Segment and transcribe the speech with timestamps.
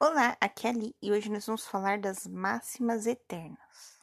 [0.00, 4.00] Olá, aqui é a Li e hoje nós vamos falar das máximas eternas.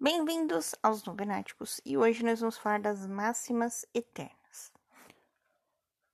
[0.00, 4.72] Bem-vindos aos Novenáticos e hoje nós vamos falar das máximas eternas.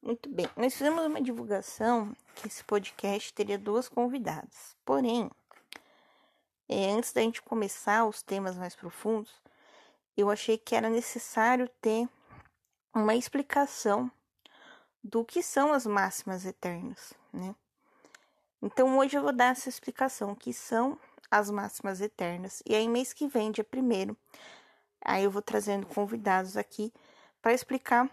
[0.02, 5.30] Muito bem, nós fizemos uma divulgação que esse podcast teria duas convidadas, porém,
[6.68, 9.40] é, antes da gente começar os temas mais profundos,
[10.16, 12.08] eu achei que era necessário ter
[12.94, 14.10] uma explicação
[15.02, 17.54] do que são as máximas eternas, né?
[18.62, 20.98] Então hoje eu vou dar essa explicação, que são
[21.30, 22.62] as máximas eternas.
[22.66, 24.16] E aí mês que vem, dia primeiro,
[25.00, 26.92] aí eu vou trazendo convidados aqui
[27.40, 28.10] para explicar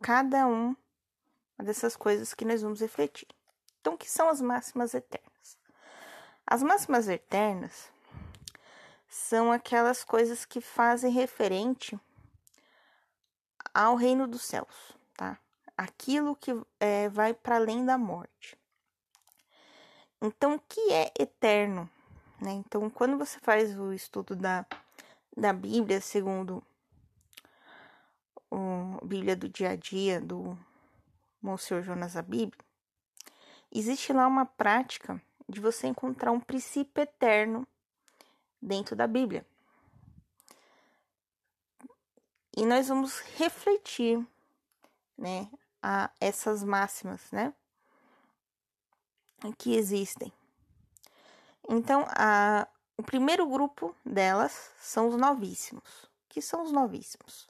[0.00, 0.76] cada um
[1.58, 3.28] dessas coisas que nós vamos refletir.
[3.80, 5.58] Então, o que são as máximas eternas?
[6.46, 7.90] As máximas eternas
[9.10, 11.98] são aquelas coisas que fazem referente
[13.74, 15.36] ao reino dos céus, tá?
[15.76, 18.56] Aquilo que é, vai para além da morte.
[20.22, 21.90] Então, o que é eterno?
[22.40, 22.52] Né?
[22.52, 24.64] Então, quando você faz o estudo da,
[25.36, 26.62] da Bíblia, segundo
[28.48, 30.56] a Bíblia do dia a dia do
[31.42, 32.52] Monsenhor Jonas Abib,
[33.72, 37.66] existe lá uma prática de você encontrar um princípio eterno
[38.60, 39.46] dentro da Bíblia.
[42.56, 44.26] E nós vamos refletir,
[45.16, 45.50] né,
[45.82, 47.54] a essas máximas, né,
[49.56, 50.32] que existem.
[51.68, 56.04] Então, a, o primeiro grupo delas são os novíssimos.
[56.04, 57.48] O que são os novíssimos?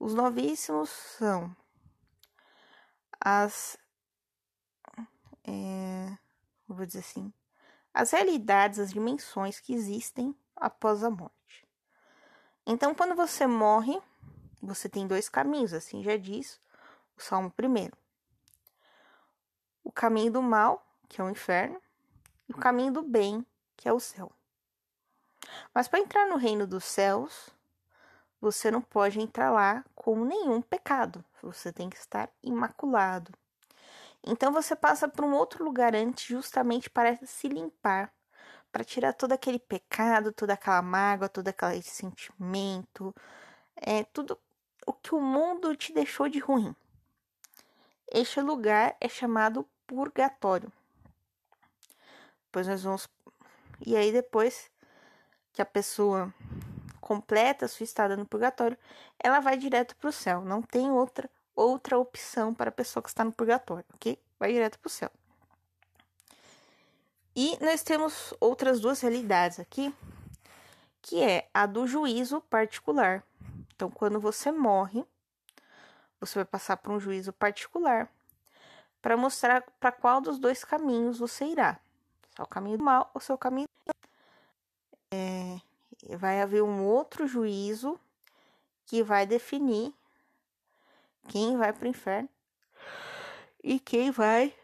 [0.00, 1.54] Os novíssimos são
[3.20, 3.76] as.
[5.44, 6.16] É,
[6.66, 7.32] vou dizer assim
[7.98, 11.66] as realidades, as dimensões que existem após a morte.
[12.64, 14.00] Então, quando você morre,
[14.62, 16.60] você tem dois caminhos, assim já diz
[17.16, 17.96] o Salmo primeiro.
[19.82, 21.82] O caminho do mal, que é o inferno,
[22.48, 23.44] e o caminho do bem,
[23.76, 24.30] que é o céu.
[25.74, 27.50] Mas para entrar no reino dos céus,
[28.40, 31.24] você não pode entrar lá com nenhum pecado.
[31.42, 33.32] Você tem que estar imaculado.
[34.24, 38.12] Então você passa por um outro lugar antes, justamente para se limpar,
[38.70, 43.14] para tirar todo aquele pecado, toda aquela mágoa, todo aquele sentimento,
[43.76, 44.38] é tudo
[44.86, 46.74] o que o mundo te deixou de ruim.
[48.10, 50.72] Este lugar é chamado purgatório.
[52.46, 53.08] Depois nós vamos
[53.86, 54.70] e aí depois
[55.52, 56.32] que a pessoa
[57.00, 58.76] completa sua estada no purgatório,
[59.18, 60.42] ela vai direto para o céu.
[60.42, 64.18] Não tem outra outra opção para a pessoa que está no purgatório, ok?
[64.38, 65.10] Vai direto para o céu.
[67.34, 69.94] E nós temos outras duas realidades aqui,
[71.02, 73.24] que é a do juízo particular.
[73.74, 75.04] Então, quando você morre,
[76.20, 78.08] você vai passar por um juízo particular
[79.00, 81.78] para mostrar para qual dos dois caminhos você irá.
[82.34, 83.68] Se é o caminho do mal ou se é caminho
[85.10, 85.60] é,
[86.16, 87.98] vai haver um outro juízo
[88.84, 89.94] que vai definir
[91.26, 92.28] quem vai para o inferno
[93.62, 94.54] e quem vai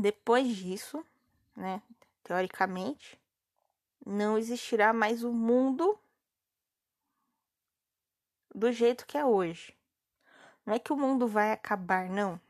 [0.00, 1.04] depois disso,
[1.56, 1.82] né?
[2.22, 3.20] Teoricamente,
[4.04, 5.98] não existirá mais o mundo
[8.54, 9.76] do jeito que é hoje.
[10.64, 12.40] Não é que o mundo vai acabar, não.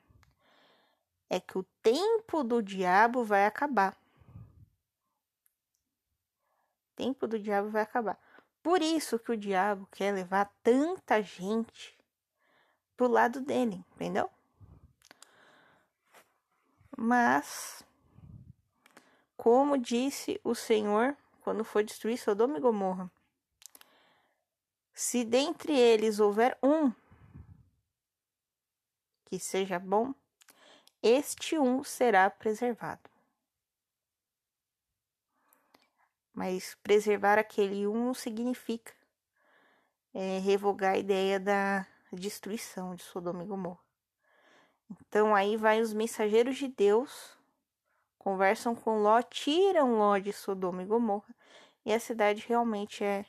[1.28, 3.96] É que o tempo do diabo vai acabar.
[6.92, 8.18] O tempo do diabo vai acabar.
[8.62, 11.99] Por isso que o diabo quer levar tanta gente
[13.00, 14.30] pro lado dele, entendeu?
[16.94, 17.82] Mas,
[19.38, 23.10] como disse o Senhor quando foi destruir Sodoma e Gomorra,
[24.92, 26.92] se dentre eles houver um
[29.24, 30.14] que seja bom,
[31.02, 33.08] este um será preservado.
[36.34, 38.92] Mas preservar aquele um não significa
[40.12, 41.86] é, revogar a ideia da
[42.16, 43.80] destruição de Sodoma e Gomorra.
[44.90, 47.38] Então aí vai os mensageiros de Deus,
[48.18, 51.34] conversam com Ló, tiram Ló de Sodoma e Gomorra,
[51.84, 53.24] e a cidade realmente é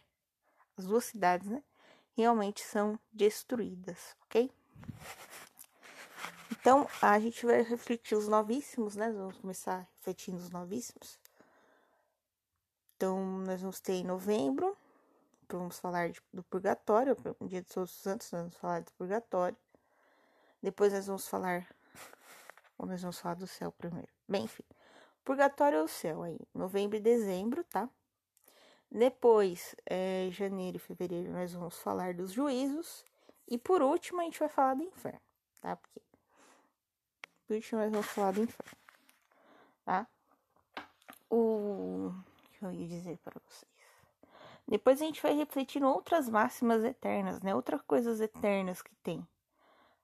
[0.77, 1.63] as duas cidades, né?
[2.17, 4.51] Realmente são destruídas, ok?
[6.51, 9.11] Então, a gente vai refletir os novíssimos, né?
[9.11, 11.19] Vamos começar refletindo os novíssimos.
[12.95, 14.77] Então, nós vamos ter em novembro
[15.57, 18.91] vamos falar de, do purgatório, no dia de Todos os Santos, nós vamos falar do
[18.93, 19.57] purgatório.
[20.61, 21.67] Depois nós vamos falar.
[22.77, 24.09] Ou nós vamos falar do céu primeiro.
[24.27, 24.63] Bem, enfim.
[25.23, 26.39] Purgatório é o céu aí.
[26.53, 27.89] Novembro e dezembro, tá?
[28.89, 33.05] Depois, é, janeiro e fevereiro, nós vamos falar dos juízos.
[33.47, 35.21] E por último, a gente vai falar do inferno,
[35.61, 35.75] tá?
[35.75, 36.01] Porque
[37.47, 38.77] por último, nós vamos falar do inferno,
[39.83, 40.07] tá?
[41.29, 42.11] O
[42.53, 43.70] que eu ia dizer para vocês?
[44.67, 47.53] Depois a gente vai refletir em outras máximas eternas, né?
[47.53, 49.27] Outras coisas eternas que tem.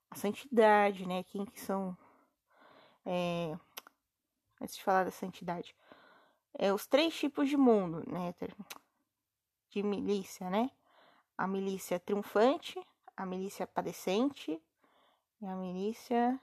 [0.09, 1.23] A santidade, né?
[1.23, 1.97] Quem que são.
[3.05, 3.57] É...
[4.61, 5.75] Antes de falar da santidade
[6.57, 8.33] é, os três tipos de mundo, né?
[9.69, 10.71] De milícia, né?
[11.37, 12.81] A milícia triunfante,
[13.15, 14.59] a milícia padecente
[15.39, 16.39] e a milícia.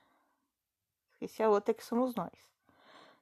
[1.12, 2.32] Esqueci a outra que somos nós.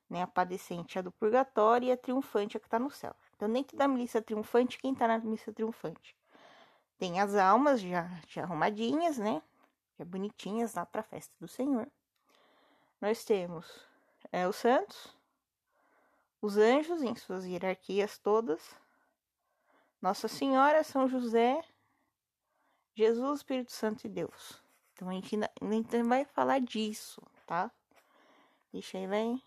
[0.09, 0.23] Né?
[0.23, 3.15] A padecente é a do purgatório e a triunfante é a que está no céu.
[3.43, 6.17] Então, dentro da milícia triunfante, quem está na milícia triunfante?
[6.97, 9.43] Tem as almas já, já arrumadinhas, né?
[9.99, 11.91] Já bonitinhas lá para festa do Senhor.
[13.01, 13.85] Nós temos
[14.31, 15.19] é, os santos,
[16.41, 18.77] os anjos em suas hierarquias todas,
[20.01, 21.61] Nossa Senhora, São José,
[22.95, 24.63] Jesus, Espírito Santo e Deus.
[24.93, 27.73] Então a gente ainda, ainda vai falar disso, tá?
[28.73, 29.43] Deixa aí, vem.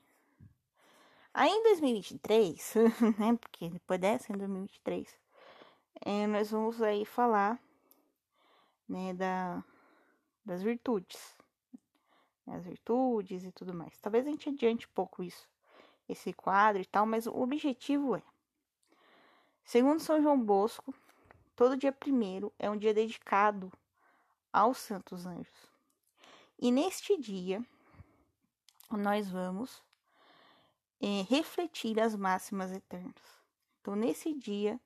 [1.37, 2.75] Aí em 2023,
[3.19, 3.37] né?
[3.37, 5.19] Porque depois dessa, em 2023,
[6.05, 7.59] é, nós vamos aí falar,
[8.87, 9.61] né, da,
[10.45, 11.35] das virtudes.
[12.47, 13.99] As virtudes e tudo mais.
[13.99, 15.45] Talvez a gente adiante um pouco isso
[16.07, 18.23] esse quadro e tal, mas o objetivo é.
[19.65, 20.95] Segundo São João Bosco,
[21.53, 23.69] todo dia primeiro é um dia dedicado
[24.53, 25.67] aos santos anjos.
[26.57, 27.61] E neste dia,
[28.89, 29.83] nós vamos
[31.01, 33.43] é, refletir as máximas eternas.
[33.81, 34.79] Então, nesse dia,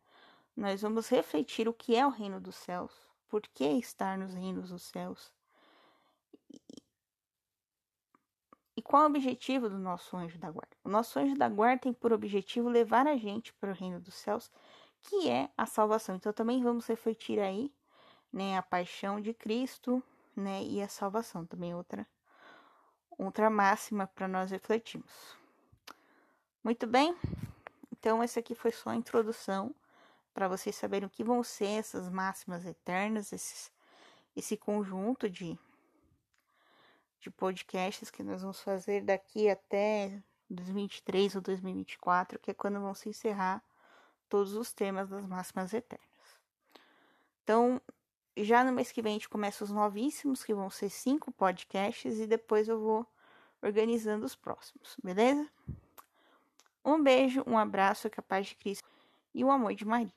[0.55, 2.91] nós vamos refletir o que é o reino dos céus,
[3.27, 5.31] por que estar nos reinos dos céus,
[8.79, 10.77] E qual é o objetivo do nosso anjo da guarda?
[10.85, 14.13] O nosso anjo da guarda tem por objetivo levar a gente para o reino dos
[14.13, 14.49] céus,
[15.01, 16.15] que é a salvação.
[16.15, 17.73] Então também vamos refletir aí,
[18.31, 20.01] né, a paixão de Cristo,
[20.33, 22.07] né, e a salvação, também outra
[23.17, 25.37] outra máxima para nós refletirmos.
[26.63, 27.15] Muito bem?
[27.91, 29.73] Então essa aqui foi só a introdução
[30.33, 33.71] para vocês saberem o que vão ser essas máximas eternas, esses,
[34.35, 35.57] esse conjunto de
[37.19, 42.93] de podcasts que nós vamos fazer daqui até 2023 ou 2024, que é quando vão
[42.93, 43.63] se encerrar
[44.29, 46.07] todos os temas das máximas eternas.
[47.43, 47.81] Então,
[48.37, 52.19] já no mês que vem a gente começa os novíssimos, que vão ser cinco podcasts,
[52.19, 53.05] e depois eu vou
[53.61, 55.45] organizando os próximos, beleza?
[56.85, 58.87] Um beijo, um abraço, que a paz de Cristo
[59.33, 60.13] e o amor de Maria.